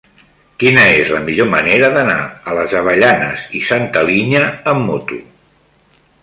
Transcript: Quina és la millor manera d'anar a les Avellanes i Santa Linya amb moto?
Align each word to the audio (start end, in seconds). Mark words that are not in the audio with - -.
Quina 0.61 0.85
és 1.01 1.09
la 1.15 1.19
millor 1.27 1.49
manera 1.51 1.91
d'anar 1.97 2.15
a 2.53 2.55
les 2.61 2.73
Avellanes 2.79 3.45
i 3.61 3.63
Santa 3.69 4.05
Linya 4.09 4.43
amb 4.73 4.83
moto? 4.91 5.21